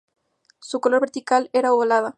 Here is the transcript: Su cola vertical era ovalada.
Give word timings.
Su 0.59 0.79
cola 0.81 0.97
vertical 0.99 1.51
era 1.53 1.73
ovalada. 1.73 2.09